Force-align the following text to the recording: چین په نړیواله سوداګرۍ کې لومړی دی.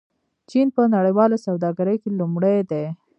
چین 0.49 0.67
په 0.75 0.81
نړیواله 0.95 1.37
سوداګرۍ 1.45 1.97
کې 2.03 2.09
لومړی 2.19 2.57
دی. 2.71 2.85